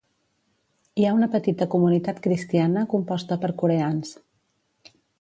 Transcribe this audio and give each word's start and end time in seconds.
Hi 1.01 1.05
ha 1.05 1.11
una 1.17 1.29
petita 1.35 1.69
comunitat 1.75 2.23
cristiana, 2.29 2.89
composta 2.97 3.41
per 3.45 3.55
coreans. 3.63 4.19